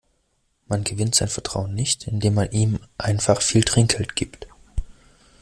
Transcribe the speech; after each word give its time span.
Man 0.67 0.83
gewinnt 0.83 1.13
sein 1.13 1.27
Vertrauen 1.27 1.75
nicht, 1.75 2.07
indem 2.07 2.33
man 2.33 2.49
ihm 2.49 2.79
einfach 2.97 3.39
viel 3.39 3.63
Trinkgeld 3.63 4.15
gibt. 4.15 4.47